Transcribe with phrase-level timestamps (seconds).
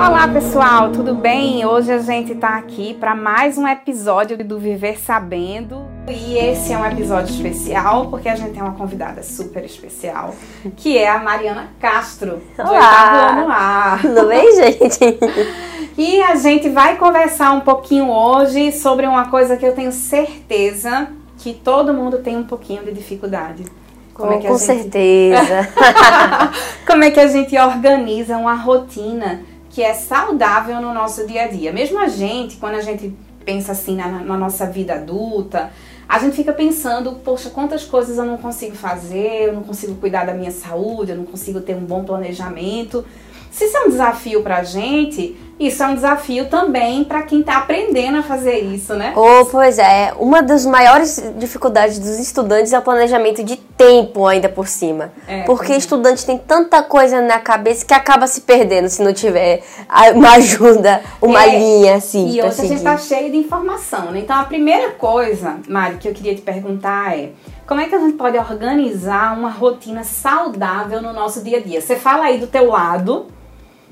[0.00, 1.66] Olá pessoal, tudo bem?
[1.66, 5.86] Hoje a gente está aqui para mais um episódio do Viver Sabendo.
[6.08, 10.34] E esse é um episódio especial porque a gente tem uma convidada super especial,
[10.74, 13.46] que é a Mariana Castro, do Olá.
[13.50, 14.00] Ar.
[14.00, 15.18] Tudo bem, gente?
[15.98, 21.08] E a gente vai conversar um pouquinho hoje sobre uma coisa que eu tenho certeza
[21.36, 23.64] que todo mundo tem um pouquinho de dificuldade.
[24.14, 24.66] Como é que com gente...
[24.66, 25.68] certeza.
[26.86, 31.46] Como é que a gente organiza uma rotina que é saudável no nosso dia a
[31.46, 31.72] dia?
[31.72, 35.70] Mesmo a gente, quando a gente pensa assim na, na nossa vida adulta,
[36.08, 40.26] a gente fica pensando, poxa, quantas coisas eu não consigo fazer, eu não consigo cuidar
[40.26, 43.04] da minha saúde, eu não consigo ter um bom planejamento.
[43.50, 47.58] Se isso é um desafio pra gente, isso é um desafio também para quem está
[47.58, 49.12] aprendendo a fazer isso, né?
[49.14, 50.14] Oh, pois é.
[50.18, 55.12] Uma das maiores dificuldades dos estudantes é o planejamento de tempo ainda por cima.
[55.28, 55.76] É, Porque é.
[55.76, 59.62] estudante tem tanta coisa na cabeça que acaba se perdendo se não tiver
[60.14, 62.28] uma ajuda, uma é, linha assim.
[62.28, 62.66] E hoje seguir.
[62.66, 64.20] a gente está cheio de informação, né?
[64.20, 67.32] Então a primeira coisa, Mari, que eu queria te perguntar é
[67.66, 71.82] como é que a gente pode organizar uma rotina saudável no nosso dia a dia?
[71.82, 73.26] Você fala aí do teu lado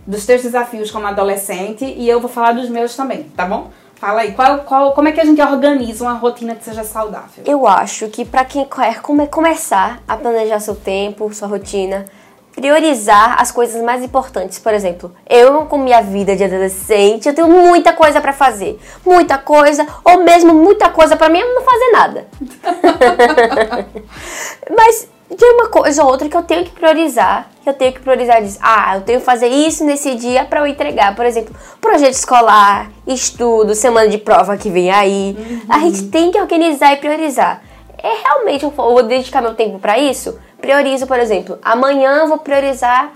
[0.08, 3.70] dos teus desafios como adolescente e eu vou falar dos meus também, tá bom?
[3.96, 7.44] Fala aí, qual, qual, como é que a gente organiza uma rotina que seja saudável?
[7.44, 12.06] Eu acho que para quem quer come, começar a planejar seu tempo, sua rotina,
[12.54, 14.58] priorizar as coisas mais importantes.
[14.58, 19.36] Por exemplo, eu com minha vida de adolescente, eu tenho muita coisa para fazer, muita
[19.36, 22.26] coisa, ou mesmo muita coisa para mim não fazer nada.
[24.74, 28.00] Mas tem uma coisa ou outra que eu tenho que priorizar, que eu tenho que
[28.00, 31.54] priorizar diz, ah, eu tenho que fazer isso nesse dia para eu entregar, por exemplo,
[31.80, 35.36] projeto escolar, estudo, semana de prova que vem aí.
[35.38, 35.60] Uhum.
[35.68, 37.62] A gente tem que organizar e priorizar.
[38.02, 40.36] É realmente eu vou dedicar meu tempo para isso?
[40.60, 43.12] Priorizo, por exemplo, amanhã eu vou priorizar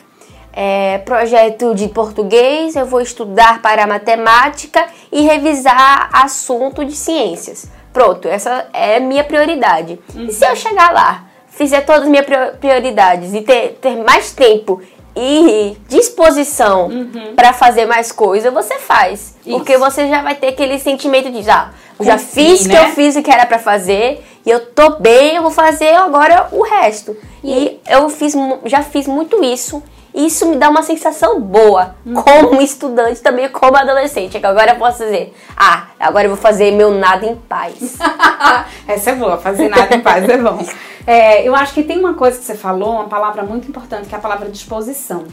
[0.52, 7.68] é, projeto de português, eu vou estudar para matemática e revisar assunto de ciências.
[7.92, 9.98] Pronto, essa é minha prioridade.
[10.14, 10.26] Uhum.
[10.26, 12.26] E se eu chegar lá fizer todas as minhas
[12.60, 14.80] prioridades e ter, ter mais tempo
[15.14, 17.34] e disposição uhum.
[17.36, 19.36] para fazer mais coisa, você faz.
[19.44, 19.56] Isso.
[19.56, 21.70] Porque você já vai ter aquele sentimento de ah,
[22.00, 22.74] já fiz o né?
[22.74, 25.94] que eu fiz o que era para fazer e eu tô bem, eu vou fazer
[25.94, 27.16] agora o resto.
[27.44, 29.82] E, e eu fiz, já fiz muito isso
[30.14, 32.14] isso me dá uma sensação boa, uhum.
[32.14, 34.38] como estudante também, como adolescente.
[34.38, 37.96] Que agora eu posso dizer, ah, agora eu vou fazer meu nada em paz.
[38.86, 40.58] Essa é boa, fazer nada em paz é bom.
[41.06, 44.14] É, eu acho que tem uma coisa que você falou, uma palavra muito importante, que
[44.14, 45.24] é a palavra disposição.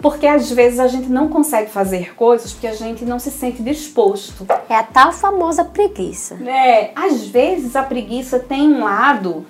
[0.00, 3.62] Porque às vezes a gente não consegue fazer coisas porque a gente não se sente
[3.62, 4.46] disposto.
[4.68, 6.34] É a tal famosa preguiça.
[6.44, 9.46] É, às vezes a preguiça tem um lado.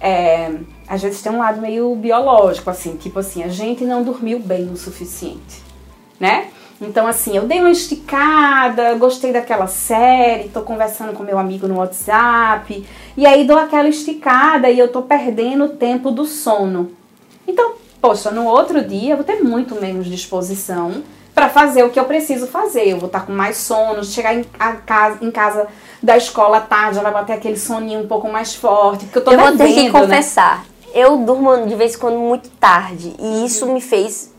[0.00, 0.52] É,
[0.86, 4.70] às vezes tem um lado meio biológico, assim, tipo assim, a gente não dormiu bem
[4.70, 5.62] o suficiente,
[6.20, 6.46] né?
[6.80, 11.78] Então, assim, eu dei uma esticada, gostei daquela série, tô conversando com meu amigo no
[11.78, 16.92] WhatsApp, e aí dou aquela esticada e eu tô perdendo o tempo do sono.
[17.46, 21.02] Então, poxa, no outro dia eu vou ter muito menos disposição
[21.34, 22.88] para fazer o que eu preciso fazer.
[22.88, 24.44] Eu vou estar tá com mais sono, chegar em
[24.86, 25.66] casa, em casa
[26.00, 29.32] da escola tarde, já vai bater aquele soninho um pouco mais forte, porque eu tô
[29.32, 29.90] Eu devendo, vou ter que né?
[29.90, 34.32] confessar, eu durmo de vez em quando muito tarde e isso me fez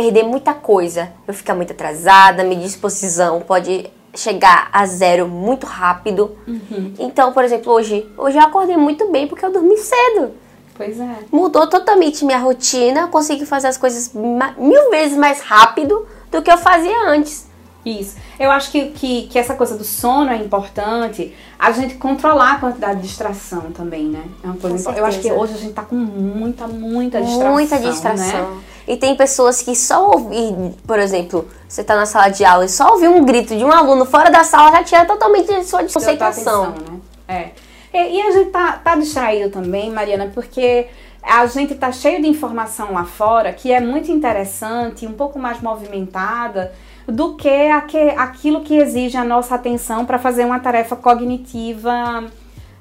[0.00, 1.12] perder muita coisa.
[1.28, 6.36] Eu ficar muito atrasada, minha disposição pode chegar a zero muito rápido.
[6.48, 6.94] Uhum.
[6.98, 10.32] Então, por exemplo, hoje, hoje eu acordei muito bem porque eu dormi cedo.
[10.74, 11.16] Pois é.
[11.30, 16.56] Mudou totalmente minha rotina, consegui fazer as coisas mil vezes mais rápido do que eu
[16.56, 17.50] fazia antes.
[17.84, 18.16] Isso.
[18.38, 21.34] Eu acho que, que, que, essa coisa do sono é importante.
[21.58, 24.22] A gente controlar a quantidade de distração também, né?
[24.42, 27.52] É uma coisa Eu acho que hoje a gente tá com muita, muita distração.
[27.52, 28.50] Muita distração.
[28.50, 28.62] Né?
[28.90, 32.68] E tem pessoas que só ouvir, por exemplo, você tá na sala de aula e
[32.68, 35.84] só ouvir um grito de um aluno fora da sala já tira totalmente a sua
[35.84, 36.72] concentração.
[36.72, 37.00] Né?
[37.28, 37.50] É.
[37.96, 40.88] E, e, a gente tá, tá distraído também, Mariana, porque
[41.22, 45.60] a gente tá cheio de informação lá fora que é muito interessante, um pouco mais
[45.60, 46.72] movimentada
[47.06, 47.70] do que
[48.16, 52.24] aquilo que exige a nossa atenção para fazer uma tarefa cognitiva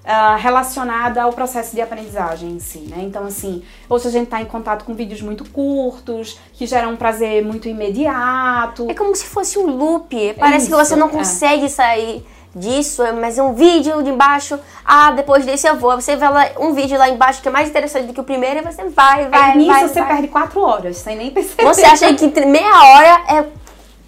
[0.09, 2.97] uh, relacionada ao processo de aprendizagem em si, né?
[3.01, 6.97] Então, assim, hoje a gente está em contato com vídeos muito curtos, que geram um
[6.97, 8.89] prazer muito imediato.
[8.89, 11.11] É como se fosse um loop, parece Isso, que você não é.
[11.11, 11.69] consegue é.
[11.69, 12.25] sair
[12.55, 15.93] disso, mas é um vídeo de embaixo, ah, depois desse eu vou.
[15.95, 18.59] Você vê lá, um vídeo lá embaixo que é mais interessante do que o primeiro
[18.59, 19.87] e você vai, vai, Aí, nisso vai.
[19.87, 20.09] você vai.
[20.13, 21.63] perde quatro horas, sem nem perceber.
[21.63, 23.45] Você acha que meia hora é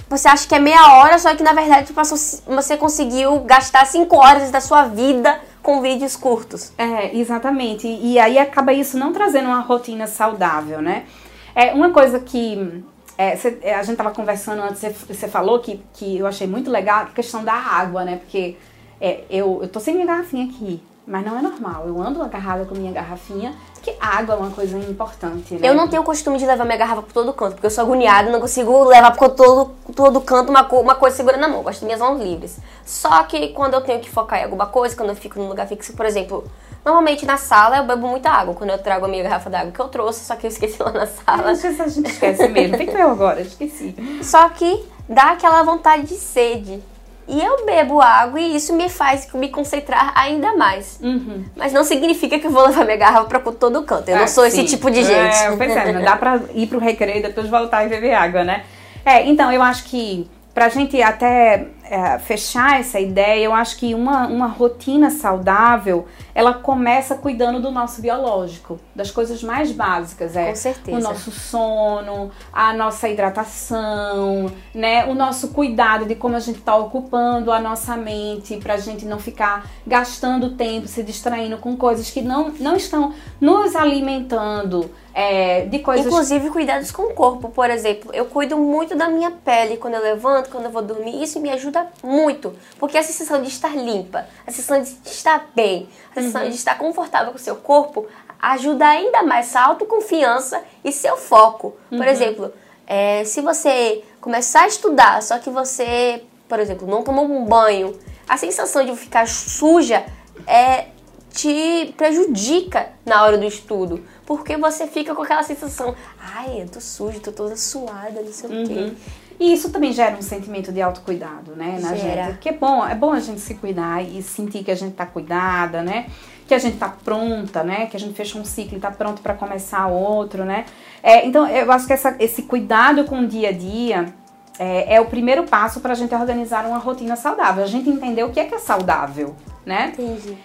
[0.09, 4.17] você acha que é meia hora, só que na verdade passou, você conseguiu gastar cinco
[4.17, 6.71] horas da sua vida com vídeos curtos.
[6.77, 7.87] É, exatamente.
[7.87, 11.05] E, aí acaba isso não trazendo uma rotina saudável, né?
[11.53, 12.83] É uma coisa que
[13.17, 16.71] é, cê, é, a gente tava conversando antes, você falou que, que eu achei muito
[16.71, 18.17] legal a questão da água, né?
[18.17, 18.55] Porque
[18.99, 21.87] é, eu, eu tô sem minha garrafinha aqui, mas não é normal.
[21.87, 25.67] Eu ando agarrada com minha garrafinha, que água é uma coisa importante, né?
[25.67, 27.83] Eu não tenho o costume de levar minha garrafa por todo canto, porque eu sou
[27.83, 31.63] agoniada, não consigo levar por todo, todo canto uma, uma coisa segura na mão.
[31.63, 32.59] Gosto de minhas mãos livres.
[32.85, 35.67] Só que quando eu tenho que focar em alguma coisa, quando eu fico num lugar
[35.67, 36.45] fixo, por exemplo,
[36.85, 38.53] normalmente na sala eu bebo muita água.
[38.53, 40.91] Quando eu trago a minha garrafa d'água que eu trouxe, só que eu esqueci lá
[40.91, 41.53] na sala.
[41.55, 42.77] Vezes a gente esquece mesmo.
[42.77, 43.95] Fica eu agora, esqueci.
[44.21, 46.90] Só que dá aquela vontade de sede.
[47.27, 50.99] E eu bebo água e isso me faz me concentrar ainda mais.
[51.01, 51.45] Uhum.
[51.55, 54.09] Mas não significa que eu vou levar minha garrafa pra todo canto.
[54.09, 54.49] Eu É, não sou sim.
[54.49, 55.35] esse tipo de gente.
[55.37, 58.43] É, pois é, não dá pra ir pro recreio e depois voltar e beber água,
[58.43, 58.63] né?
[59.05, 63.93] É, então eu acho que pra gente até é, fechar essa ideia, eu acho que
[63.93, 70.47] uma, uma rotina saudável, ela começa cuidando do nosso biológico, das coisas mais básicas, é
[70.47, 70.97] Com certeza.
[70.97, 76.77] o nosso sono, a nossa hidratação, né, o nosso cuidado de como a gente está
[76.77, 82.21] ocupando a nossa mente pra gente não ficar gastando tempo, se distraindo com coisas que
[82.21, 88.11] não, não estão nos alimentando é, de coisas Inclusive cuidados com o corpo, por exemplo.
[88.13, 91.21] Eu cuido muito da minha pele quando eu levanto, quando eu vou dormir.
[91.21, 92.53] Isso me ajuda muito.
[92.79, 96.77] Porque a sensação de estar limpa, a sensação de estar bem, a sensação de estar
[96.77, 98.07] confortável com o seu corpo
[98.41, 101.75] ajuda ainda mais essa autoconfiança e seu foco.
[101.89, 102.51] Por exemplo,
[102.87, 107.97] é, se você começar a estudar, só que você, por exemplo, não tomou um banho,
[108.27, 110.03] a sensação de ficar suja
[110.47, 110.87] é
[111.33, 114.03] te prejudica na hora do estudo.
[114.37, 118.63] Porque você fica com aquela sensação, ai, eu tô suja, tô toda suada, não sei
[118.63, 118.93] o quê.
[119.37, 122.23] E isso também gera um sentimento de autocuidado, né, na Gera.
[122.23, 122.33] gente.
[122.35, 125.05] Porque é bom, é bom a gente se cuidar e sentir que a gente tá
[125.05, 126.05] cuidada, né?
[126.47, 127.87] Que a gente tá pronta, né?
[127.87, 130.63] Que a gente fecha um ciclo e tá pronto para começar outro, né?
[131.03, 134.13] É, então, eu acho que essa- esse cuidado com o dia a dia
[134.59, 137.63] é, é o primeiro passo para a gente organizar uma rotina saudável.
[137.63, 139.35] A gente entender o que é que é saudável,
[139.65, 139.91] né?
[139.97, 140.37] Entendi.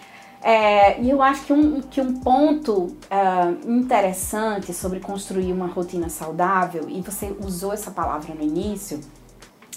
[0.49, 6.09] É, e eu acho que um, que um ponto ah, interessante sobre construir uma rotina
[6.09, 9.01] saudável, e você usou essa palavra no início,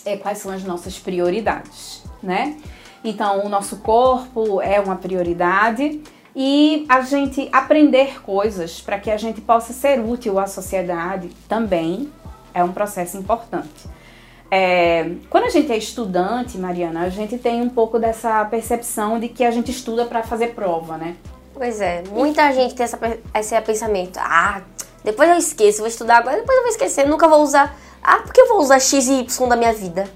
[0.06, 2.56] é quais são as nossas prioridades, né?
[3.04, 6.04] Então, o nosso corpo é uma prioridade
[6.36, 12.12] e a gente aprender coisas para que a gente possa ser útil à sociedade também
[12.54, 13.89] é um processo importante.
[14.51, 19.29] É, quando a gente é estudante, Mariana, a gente tem um pouco dessa percepção de
[19.29, 21.15] que a gente estuda para fazer prova, né?
[21.53, 22.97] Pois é, muita gente tem essa,
[23.35, 24.17] esse pensamento.
[24.17, 24.61] Ah,
[25.03, 27.77] depois eu esqueço, vou estudar agora, depois eu vou esquecer, nunca vou usar.
[28.01, 30.09] Ah, por que eu vou usar X e Y da minha vida?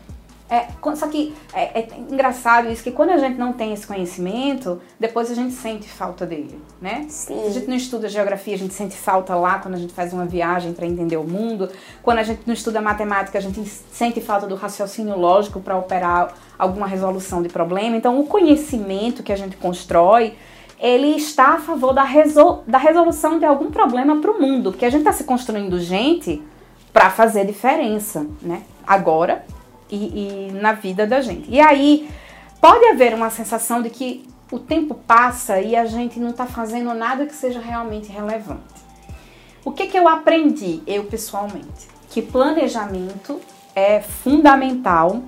[0.53, 4.79] É, só que é, é engraçado isso, que quando a gente não tem esse conhecimento,
[4.99, 7.07] depois a gente sente falta dele, né?
[7.09, 7.41] Sim.
[7.41, 10.13] Se a gente não estuda geografia, a gente sente falta lá quando a gente faz
[10.13, 11.71] uma viagem para entender o mundo.
[12.03, 16.35] Quando a gente não estuda matemática, a gente sente falta do raciocínio lógico para operar
[16.55, 17.97] alguma resolução de problema.
[17.97, 20.35] Então, o conhecimento que a gente constrói,
[20.79, 24.85] ele está a favor da, resol da resolução de algum problema para o mundo, porque
[24.85, 26.43] a gente está se construindo gente
[26.93, 28.61] para fazer diferença, né?
[28.85, 29.43] Agora
[29.93, 31.49] e, e na vida da gente.
[31.49, 32.09] E aí
[32.59, 36.93] pode haver uma sensação de que o tempo passa e a gente não está fazendo
[36.93, 38.83] nada que seja realmente relevante.
[39.63, 41.87] O que, que eu aprendi, eu pessoalmente?
[42.09, 43.39] Que planejamento
[43.75, 45.21] é fundamental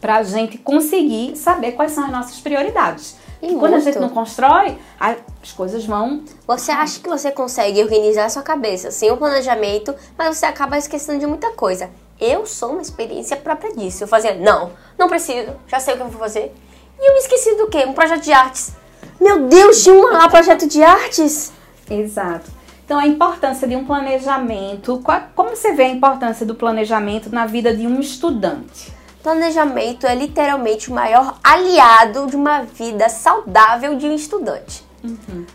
[0.00, 3.16] para a gente conseguir saber quais são as nossas prioridades.
[3.40, 8.26] E quando a gente não constrói, as coisas vão Você acha que você consegue organizar
[8.26, 11.90] a sua cabeça sem um planejamento, mas você acaba esquecendo de muita coisa.
[12.20, 14.04] Eu sou uma experiência própria disso.
[14.04, 16.54] Eu fazia, não, não preciso, já sei o que eu vou fazer.
[17.00, 17.84] E eu me esqueci do quê?
[17.86, 18.72] Um projeto de artes.
[19.20, 21.52] Meu Deus, tinha um lá projeto de artes?
[21.90, 22.50] Exato.
[22.84, 25.00] Então, a importância de um planejamento.
[25.04, 28.92] qual- Como você vê a importância do planejamento na vida de um estudante?
[29.22, 34.84] Planejamento é literalmente o maior aliado de uma vida saudável de um estudante.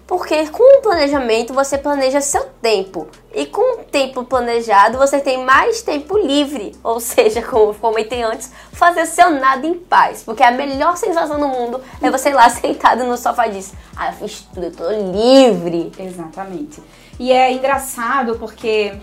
[0.06, 3.08] Porque com o planejamento você planeja seu tempo.
[3.34, 6.76] E com o tempo planejado você tem mais tempo livre.
[6.84, 10.24] Ou seja, como comentei antes, fazer seu nada em paz.
[10.24, 13.74] Porque a melhor sensação do mundo é você ir lá sentado no sofá e diz:
[13.96, 15.92] Ah, eu fiz tudo, eu tô livre.
[15.98, 16.82] Exatamente.
[17.20, 18.94] E é engraçado porque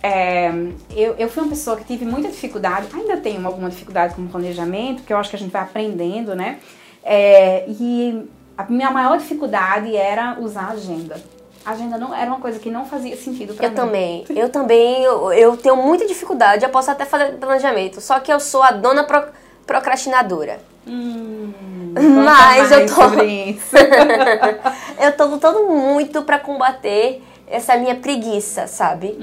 [0.00, 0.48] é,
[0.90, 4.28] eu, eu fui uma pessoa que tive muita dificuldade, ainda tenho alguma dificuldade com o
[4.28, 6.60] planejamento, que eu acho que a gente vai aprendendo, né?
[7.02, 11.16] É, e a minha maior dificuldade era usar a agenda.
[11.64, 13.76] A agenda não era uma coisa que não fazia sentido pra Eu mim.
[13.76, 14.24] também.
[14.28, 16.62] Eu também, eu, eu tenho muita dificuldade.
[16.64, 18.00] Eu posso até fazer planejamento.
[18.02, 19.28] Só que eu sou a dona pro-
[19.66, 20.60] procrastinadora.
[20.86, 21.52] Hum,
[22.24, 23.00] Mas eu tô-
[25.02, 29.16] eu tô lutando muito pra combater essa minha preguiça, sabe?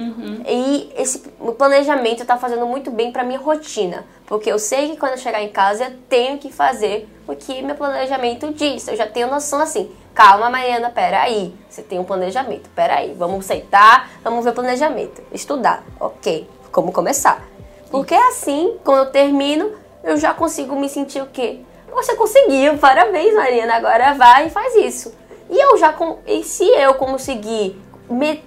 [0.48, 4.06] E esse o planejamento tá fazendo muito bem pra minha rotina.
[4.26, 7.62] Porque eu sei que quando eu chegar em casa eu tenho que fazer o que
[7.62, 8.88] meu planejamento diz.
[8.88, 9.92] Eu já tenho noção assim.
[10.14, 11.54] Calma, Mariana, peraí.
[11.70, 13.14] Você tem um planejamento, peraí.
[13.14, 15.22] Vamos aceitar, vamos ver o planejamento.
[15.32, 16.48] Estudar, ok.
[16.72, 17.46] Como começar.
[17.90, 19.72] Porque assim, quando eu termino,
[20.04, 21.60] eu já consigo me sentir o quê?
[21.94, 23.76] Você conseguiu, parabéns, Mariana.
[23.76, 25.14] Agora vai e faz isso.
[25.50, 27.78] E eu já com, e se eu conseguir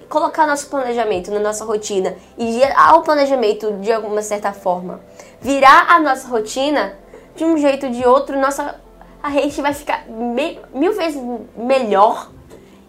[0.09, 5.01] colocar nosso planejamento na nossa rotina e gerar o planejamento de alguma certa forma,
[5.41, 6.97] virar a nossa rotina
[7.35, 8.79] de um jeito ou de outro, nossa
[9.21, 11.19] a gente vai ficar me, mil vezes
[11.57, 12.29] melhor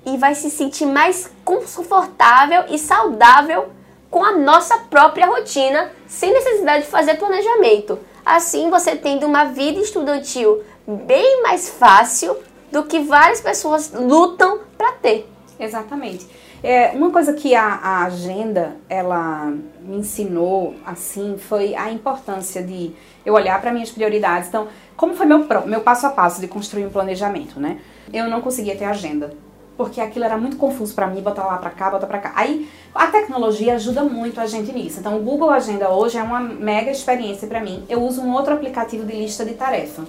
[0.04, 3.70] e vai se sentir mais confortável e saudável
[4.10, 7.98] com a nossa própria rotina, sem necessidade de fazer planejamento.
[8.24, 12.36] Assim, você tendo uma vida estudantil bem mais fácil
[12.70, 15.28] do que várias pessoas lutam para ter.
[15.58, 16.28] Exatamente.
[16.66, 22.90] É, uma coisa que a, a, agenda ela me ensinou assim foi a importância de
[23.24, 24.48] eu olhar para minhas prioridades.
[24.48, 27.78] Então, como foi meu, meu passo a passo de construir um planejamento, né?
[28.12, 29.32] Eu não conseguia ter agenda
[29.76, 32.32] porque aquilo era muito confuso para mim, botar lá para cá, botar para cá.
[32.34, 34.98] Aí a tecnologia ajuda muito a gente nisso.
[34.98, 37.84] Então o Google Agenda hoje é uma mega experiência para mim.
[37.88, 40.02] Eu uso um outro aplicativo de lista de tarefa.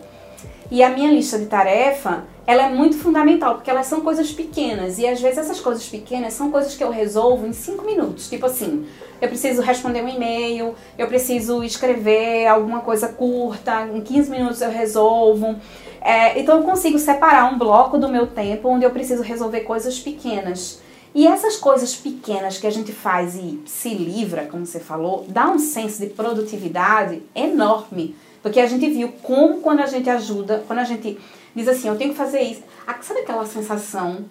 [0.69, 4.99] E a minha lista de tarefa, ela é muito fundamental, porque elas são coisas pequenas.
[4.99, 8.29] E às vezes essas coisas pequenas são coisas que eu resolvo em 5 minutos.
[8.29, 8.85] Tipo assim,
[9.21, 14.69] eu preciso responder um e-mail, eu preciso escrever alguma coisa curta, em 15 minutos eu
[14.69, 15.55] resolvo.
[16.01, 19.99] É, então eu consigo separar um bloco do meu tempo onde eu preciso resolver coisas
[19.99, 20.81] pequenas.
[21.15, 25.49] E essas coisas pequenas que a gente faz e se livra, como você falou, dá
[25.49, 28.15] um senso de produtividade enorme.
[28.47, 31.19] Porque a gente viu como quando a gente ajuda, quando a gente
[31.53, 32.63] diz assim, eu tenho que fazer isso.
[33.01, 34.23] Sabe aquela sensação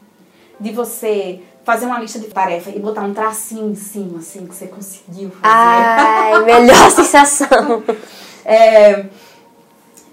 [0.58, 4.54] de você fazer uma lista de tarefa e botar um tracinho em cima, assim, que
[4.54, 5.42] você conseguiu fazer?
[5.42, 7.84] Ai, melhor sensação.
[8.42, 9.04] é,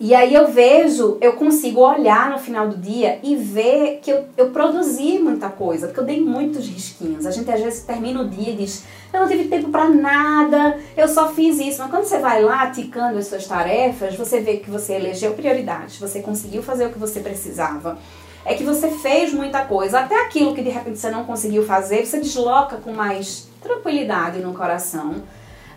[0.06, 4.26] e aí eu vejo, eu consigo olhar no final do dia e ver que eu,
[4.36, 7.26] eu produzi muita coisa, porque eu dei muitos risquinhos.
[7.26, 8.84] A gente às vezes termina o dia e diz,
[9.14, 11.82] eu não tive tempo para nada, eu só fiz isso.
[11.82, 15.98] Mas quando você vai lá ticando as suas tarefas, você vê que você elegeu prioridades,
[15.98, 17.98] você conseguiu fazer o que você precisava.
[18.44, 22.06] É que você fez muita coisa, até aquilo que de repente você não conseguiu fazer,
[22.06, 25.24] você desloca com mais tranquilidade no coração.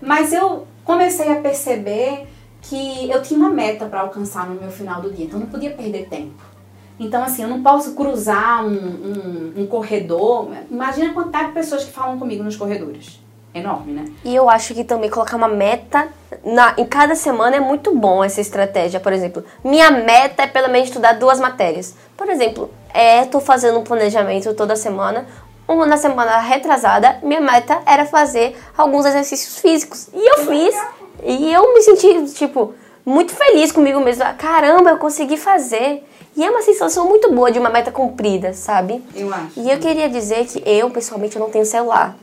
[0.02, 2.26] Mas eu comecei a perceber
[2.62, 5.50] que eu tinha uma meta para alcançar no meu final do dia, então eu não
[5.50, 6.56] podia perder tempo.
[6.98, 10.48] Então, assim, eu não posso cruzar um, um, um corredor.
[10.70, 13.20] Imagina a quantidade de pessoas que falam comigo nos corredores.
[13.54, 14.04] Enorme, né?
[14.24, 16.08] E eu acho que também colocar uma meta
[16.44, 19.00] na, em cada semana é muito bom essa estratégia.
[19.00, 21.94] Por exemplo, minha meta é pelo menos estudar duas matérias.
[22.16, 25.26] Por exemplo, é, tô fazendo um planejamento toda semana.
[25.66, 30.08] Uma na semana retrasada, minha meta era fazer alguns exercícios físicos.
[30.14, 30.74] E eu fiz.
[31.26, 34.32] E eu me senti, tipo, muito feliz comigo mesma.
[34.34, 36.04] Caramba, eu consegui fazer.
[36.36, 39.02] E é uma sensação muito boa de uma meta cumprida, sabe?
[39.14, 39.58] Eu acho.
[39.58, 42.14] E eu queria dizer que eu, pessoalmente, eu não tenho celular.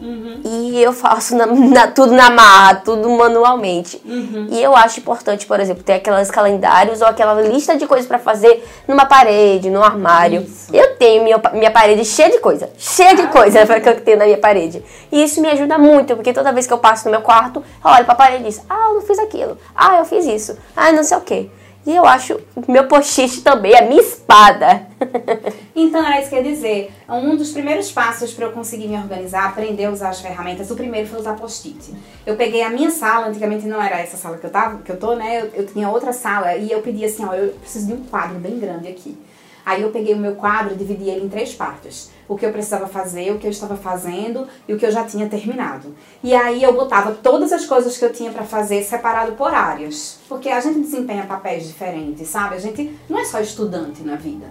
[0.00, 0.40] Uhum.
[0.44, 4.00] E eu faço na, na, tudo na marra, tudo manualmente.
[4.04, 4.48] Uhum.
[4.50, 8.18] E eu acho importante, por exemplo, ter aquelas calendários ou aquela lista de coisas para
[8.18, 10.42] fazer numa parede, no armário.
[10.42, 10.74] Isso.
[10.74, 14.24] Eu tenho minha, minha parede cheia de coisa, cheia de coisa que eu tenho na
[14.24, 14.82] minha parede.
[15.10, 17.90] E isso me ajuda muito, porque toda vez que eu passo no meu quarto, eu
[17.90, 20.92] olho pra parede e digo, ah, eu não fiz aquilo, ah, eu fiz isso, ah,
[20.92, 21.48] não sei o quê.
[21.84, 24.86] E eu acho meu post-it também, a minha espada.
[25.74, 26.92] então, era isso que eu ia dizer.
[27.08, 30.76] Um dos primeiros passos para eu conseguir me organizar, aprender a usar as ferramentas, o
[30.76, 31.92] primeiro foi usar post-it.
[32.24, 34.96] Eu peguei a minha sala, antigamente não era essa sala que eu tava, que eu
[34.96, 35.40] tô, né?
[35.42, 38.38] Eu, eu tinha outra sala e eu pedi assim, ó, eu preciso de um quadro
[38.38, 39.18] bem grande aqui.
[39.64, 42.10] Aí eu peguei o meu quadro e dividi ele em três partes.
[42.28, 45.04] O que eu precisava fazer, o que eu estava fazendo e o que eu já
[45.04, 45.94] tinha terminado.
[46.22, 50.18] E aí eu botava todas as coisas que eu tinha para fazer separado por áreas.
[50.28, 52.56] Porque a gente desempenha papéis diferentes, sabe?
[52.56, 54.46] A gente não é só estudante na vida.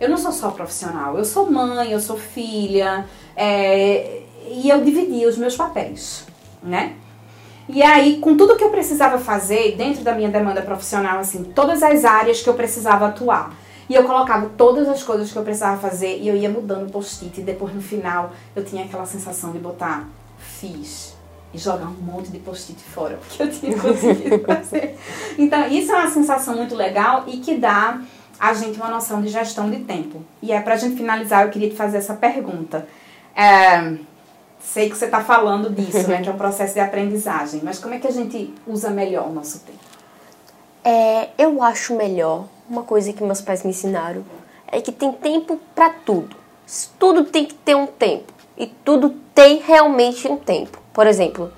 [0.00, 3.04] Eu não sou só profissional, eu sou mãe, eu sou filha,
[3.36, 4.22] é...
[4.48, 6.24] e eu dividi os meus papéis,
[6.62, 6.94] né?
[7.68, 11.82] E aí, com tudo que eu precisava fazer dentro da minha demanda profissional, assim, todas
[11.82, 13.52] as áreas que eu precisava atuar,
[13.88, 17.40] e eu colocava todas as coisas que eu precisava fazer e eu ia mudando post-it.
[17.40, 20.06] E depois no final eu tinha aquela sensação de botar
[20.38, 21.16] fiz
[21.52, 24.98] e jogar um monte de post-it fora, porque eu tinha conseguido fazer.
[25.38, 28.00] Então, isso é uma sensação muito legal e que dá
[28.38, 30.22] a gente uma noção de gestão de tempo.
[30.42, 32.86] E é pra gente finalizar, eu queria te fazer essa pergunta.
[33.34, 33.94] É,
[34.60, 36.20] sei que você está falando disso, né?
[36.22, 39.32] Que é um processo de aprendizagem, mas como é que a gente usa melhor o
[39.32, 39.78] nosso tempo?
[40.84, 44.24] É, eu acho melhor uma coisa que meus pais me ensinaram
[44.70, 46.36] é que tem tempo para tudo.
[46.98, 48.32] Tudo tem que ter um tempo.
[48.56, 50.78] E tudo tem realmente um tempo.
[50.92, 51.52] Por exemplo,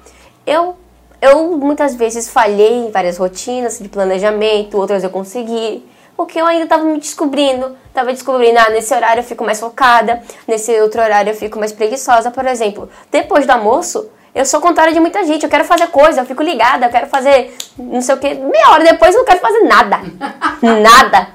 [0.46, 0.76] eu
[1.20, 5.84] eu muitas vezes falhei em várias rotinas de planejamento, outras eu consegui,
[6.16, 10.22] porque eu ainda estava me descobrindo, estava descobrindo, ah, nesse horário eu fico mais focada,
[10.48, 12.88] nesse outro horário eu fico mais preguiçosa, por exemplo.
[13.10, 16.42] Depois do almoço, eu sou contrária de muita gente, eu quero fazer coisa, eu fico
[16.42, 19.60] ligada, eu quero fazer não sei o que, meia hora depois eu não quero fazer
[19.60, 20.00] nada.
[20.62, 21.28] nada.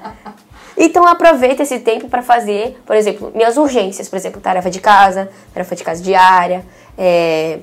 [0.76, 5.30] Então aproveita esse tempo para fazer, por exemplo, minhas urgências, por exemplo, tarefa de casa,
[5.52, 6.64] tarefa de casa diária,
[6.98, 7.60] é,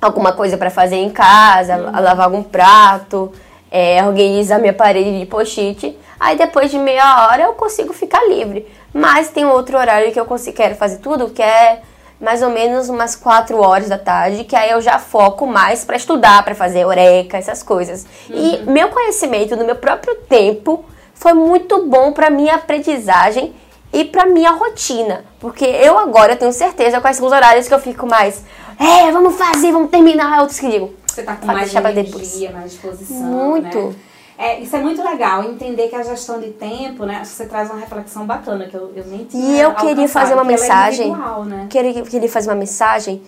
[0.00, 2.00] alguma coisa para fazer em casa, uhum.
[2.00, 3.30] lavar algum prato,
[3.70, 5.98] é, organizar minha parede de post-it.
[6.18, 8.66] Aí depois de meia hora eu consigo ficar livre.
[8.92, 11.82] Mas tem outro horário que eu consigo, quero fazer tudo, que é
[12.20, 15.96] mais ou menos umas 4 horas da tarde, que aí eu já foco mais para
[15.96, 18.06] estudar, para fazer eureka, essas coisas.
[18.28, 18.36] Uhum.
[18.36, 20.84] E meu conhecimento no meu próprio tempo
[21.14, 23.54] foi muito bom para minha aprendizagem
[23.92, 27.80] e para minha rotina, porque eu agora tenho certeza quais são os horários que eu
[27.80, 28.44] fico mais
[28.80, 30.40] é, vamos fazer, vamos terminar.
[30.40, 33.78] Outros que digo, você tá com mais energia, mais disposição, Muito.
[33.78, 33.94] Né?
[34.40, 37.22] É, isso é muito legal, entender que a gestão de tempo, né?
[37.22, 40.44] Você traz uma reflexão bacana, que eu, eu nem tinha E eu queria fazer uma
[40.44, 41.12] é mensagem.
[41.12, 41.66] É né?
[41.68, 43.22] queria, queria fazer uma mensagem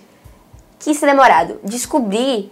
[0.79, 1.61] que isso é demorado.
[1.63, 2.51] Descobrir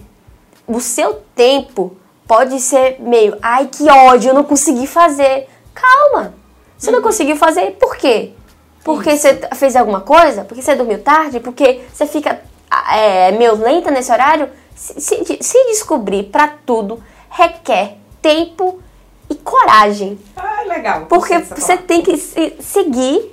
[0.69, 1.97] o seu tempo
[2.29, 5.49] pode ser meio, ai que ódio, eu não consegui fazer.
[5.73, 6.35] Calma!
[6.77, 6.97] Você uhum.
[6.97, 8.35] não conseguiu fazer, por quê?
[8.85, 9.27] Porque isso.
[9.27, 10.45] você fez alguma coisa?
[10.45, 11.41] Porque você dormiu tarde?
[11.41, 12.43] Porque você fica
[12.93, 18.81] é, meio lenta nesse horário, se, se, se descobrir para tudo requer tempo
[19.29, 20.19] e coragem.
[20.37, 21.07] Ah, legal.
[21.07, 23.33] Porque você tem que se, seguir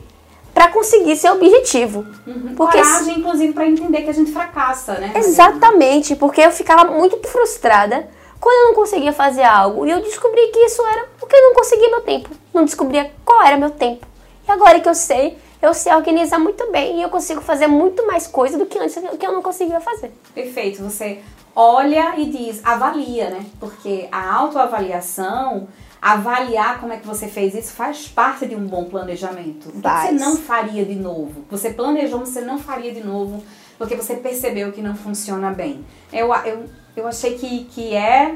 [0.53, 2.06] para conseguir seu objetivo.
[2.25, 2.56] Uhum.
[2.56, 5.13] Porque coragem, inclusive, para entender que a gente fracassa, né?
[5.15, 8.08] Exatamente, porque eu ficava muito frustrada
[8.39, 11.53] quando eu não conseguia fazer algo e eu descobri que isso era porque eu não
[11.53, 14.06] conseguia meu tempo, não descobria qual era meu tempo.
[14.48, 18.05] E agora que eu sei, eu sei organizar muito bem e eu consigo fazer muito
[18.05, 20.11] mais coisa do que antes que eu não conseguia fazer.
[20.33, 20.83] Perfeito.
[20.83, 21.19] Você
[21.55, 23.45] olha e diz, avalia, né?
[23.59, 25.67] Porque a autoavaliação,
[26.01, 29.70] avaliar como é que você fez isso faz parte de um bom planejamento.
[29.70, 31.43] O que você não faria de novo?
[31.50, 33.43] Você planejou, mas você não faria de novo
[33.77, 35.85] porque você percebeu que não funciona bem.
[36.11, 36.65] Eu, eu,
[36.96, 38.35] eu achei que, que é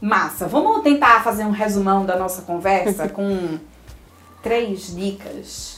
[0.00, 0.46] massa.
[0.46, 3.58] Vamos tentar fazer um resumão da nossa conversa com
[4.42, 5.75] três dicas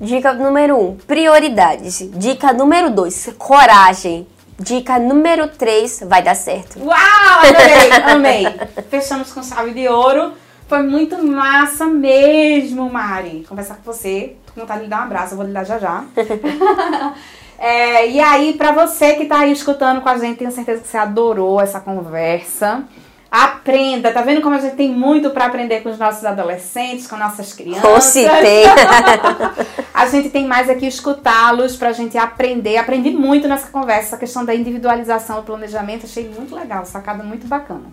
[0.00, 2.08] Dica número 1, um, prioridades.
[2.14, 4.28] Dica número 2, coragem.
[4.56, 6.78] Dica número 3, vai dar certo.
[6.78, 8.44] Uau, adorei, amei.
[8.88, 10.34] Fechamos com chave de ouro.
[10.68, 13.44] Foi muito massa mesmo, Mari.
[13.48, 14.36] Conversar com você.
[14.46, 16.04] Tô com vontade de lhe dar um abraço, eu vou lhe dar já já.
[17.58, 20.88] é, e aí, pra você que tá aí escutando com a gente, tenho certeza que
[20.88, 22.84] você adorou essa conversa.
[23.30, 27.16] Aprenda, tá vendo como a gente tem muito para aprender com os nossos adolescentes, com
[27.16, 27.84] nossas crianças?
[27.84, 28.00] Oh,
[29.92, 32.78] a gente tem mais aqui escutá-los para a gente aprender.
[32.78, 37.46] Aprendi muito nessa conversa, a questão da individualização do planejamento, achei muito legal, sacada muito
[37.46, 37.92] bacana.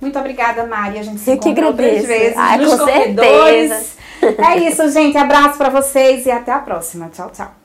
[0.00, 0.98] Muito obrigada, Mari.
[0.98, 3.70] A gente se Eu encontra outras vezes Ai, nos corredores.
[3.70, 4.52] Certeza.
[4.52, 5.16] É isso, gente.
[5.16, 7.08] Abraço para vocês e até a próxima.
[7.08, 7.61] Tchau, tchau.